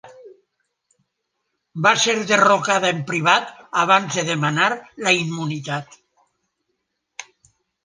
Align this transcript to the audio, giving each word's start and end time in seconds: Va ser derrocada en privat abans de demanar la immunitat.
Va 1.87 1.91
ser 2.03 2.15
derrocada 2.31 2.91
en 2.95 3.03
privat 3.13 3.53
abans 3.83 4.17
de 4.21 4.25
demanar 4.31 4.73
la 5.05 5.15
immunitat. 5.21 6.01